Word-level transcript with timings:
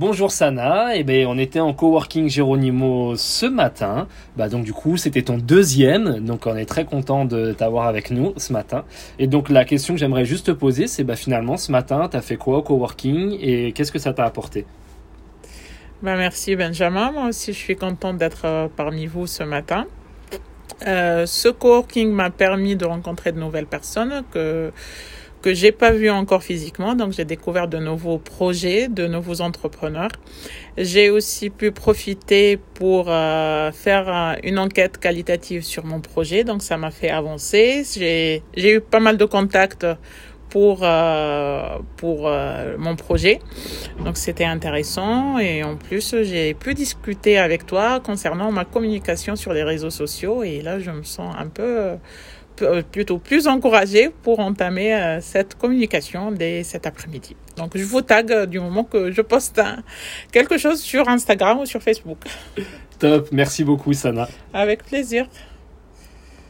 Bonjour 0.00 0.30
Sana, 0.30 0.96
eh 0.96 1.04
ben 1.04 1.26
on 1.26 1.36
était 1.36 1.60
en 1.60 1.74
coworking 1.74 2.30
Geronimo 2.30 3.16
ce 3.16 3.44
matin. 3.44 4.08
Bah 4.34 4.48
donc 4.48 4.64
du 4.64 4.72
coup 4.72 4.96
c'était 4.96 5.20
ton 5.20 5.36
deuxième, 5.36 6.20
donc 6.20 6.46
on 6.46 6.56
est 6.56 6.64
très 6.64 6.86
content 6.86 7.26
de 7.26 7.52
t'avoir 7.52 7.86
avec 7.86 8.10
nous 8.10 8.32
ce 8.38 8.54
matin. 8.54 8.86
Et 9.18 9.26
donc 9.26 9.50
la 9.50 9.66
question 9.66 9.92
que 9.92 10.00
j'aimerais 10.00 10.24
juste 10.24 10.46
te 10.46 10.52
poser, 10.52 10.86
c'est 10.86 11.04
bah 11.04 11.16
finalement 11.16 11.58
ce 11.58 11.70
matin 11.70 12.08
t'as 12.10 12.22
fait 12.22 12.38
quoi 12.38 12.56
au 12.56 12.62
coworking 12.62 13.36
et 13.42 13.72
qu'est-ce 13.72 13.92
que 13.92 13.98
ça 13.98 14.14
t'a 14.14 14.24
apporté? 14.24 14.64
Bah 16.00 16.16
merci 16.16 16.56
Benjamin, 16.56 17.12
moi 17.12 17.26
aussi 17.26 17.52
je 17.52 17.58
suis 17.58 17.76
contente 17.76 18.16
d'être 18.16 18.46
euh, 18.46 18.68
parmi 18.74 19.04
vous 19.04 19.26
ce 19.26 19.42
matin. 19.42 19.84
Euh, 20.86 21.26
ce 21.26 21.50
coworking 21.50 22.10
m'a 22.10 22.30
permis 22.30 22.74
de 22.74 22.86
rencontrer 22.86 23.32
de 23.32 23.38
nouvelles 23.38 23.66
personnes 23.66 24.22
que 24.32 24.72
que 25.42 25.54
j'ai 25.54 25.72
pas 25.72 25.92
vu 25.92 26.10
encore 26.10 26.42
physiquement. 26.42 26.94
Donc, 26.94 27.12
j'ai 27.12 27.24
découvert 27.24 27.68
de 27.68 27.78
nouveaux 27.78 28.18
projets, 28.18 28.88
de 28.88 29.06
nouveaux 29.06 29.40
entrepreneurs. 29.40 30.10
J'ai 30.76 31.10
aussi 31.10 31.50
pu 31.50 31.72
profiter 31.72 32.58
pour 32.74 33.06
euh, 33.08 33.72
faire 33.72 34.08
euh, 34.08 34.34
une 34.44 34.58
enquête 34.58 34.98
qualitative 34.98 35.62
sur 35.62 35.84
mon 35.84 36.00
projet. 36.00 36.44
Donc, 36.44 36.62
ça 36.62 36.76
m'a 36.76 36.90
fait 36.90 37.10
avancer. 37.10 37.84
J'ai, 37.94 38.42
j'ai 38.56 38.74
eu 38.74 38.80
pas 38.80 39.00
mal 39.00 39.16
de 39.16 39.24
contacts 39.24 39.86
pour 40.50 40.80
euh, 40.82 41.78
pour 41.96 42.26
euh, 42.26 42.76
mon 42.76 42.96
projet. 42.96 43.38
Donc 44.04 44.16
c'était 44.18 44.44
intéressant 44.44 45.38
et 45.38 45.64
en 45.64 45.76
plus 45.76 46.14
j'ai 46.22 46.54
pu 46.54 46.74
discuter 46.74 47.38
avec 47.38 47.64
toi 47.66 48.00
concernant 48.00 48.50
ma 48.50 48.64
communication 48.64 49.36
sur 49.36 49.52
les 49.52 49.62
réseaux 49.62 49.90
sociaux 49.90 50.42
et 50.42 50.60
là 50.60 50.78
je 50.80 50.90
me 50.90 51.04
sens 51.04 51.34
un 51.38 51.46
peu 51.46 51.96
plutôt 52.90 53.18
plus 53.18 53.46
encouragé 53.48 54.10
pour 54.22 54.40
entamer 54.40 54.94
euh, 54.94 55.20
cette 55.20 55.54
communication 55.56 56.32
dès 56.32 56.62
cet 56.64 56.86
après-midi. 56.86 57.36
Donc 57.56 57.76
je 57.76 57.84
vous 57.84 58.00
tag 58.00 58.32
euh, 58.32 58.46
du 58.46 58.60
moment 58.60 58.84
que 58.84 59.10
je 59.10 59.22
poste 59.22 59.60
quelque 60.32 60.58
chose 60.58 60.80
sur 60.80 61.08
Instagram 61.08 61.60
ou 61.60 61.66
sur 61.66 61.82
Facebook. 61.82 62.18
Top, 62.98 63.28
merci 63.32 63.64
beaucoup 63.64 63.92
Sana. 63.92 64.28
Avec 64.52 64.84
plaisir. 64.84 65.26